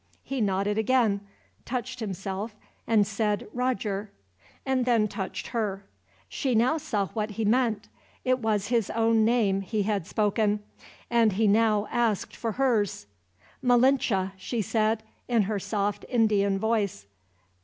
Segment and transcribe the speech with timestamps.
[0.23, 1.21] He nodded again,
[1.63, 2.55] touched himself
[2.87, 4.09] and said "Roger,"
[4.65, 5.85] and then touched her.
[6.27, 7.87] She now saw what he meant.
[8.25, 10.63] It was his own name he had spoken,
[11.11, 13.05] and he now asked for hers.
[13.61, 17.05] "Malinche," she said, in her soft Indian voice.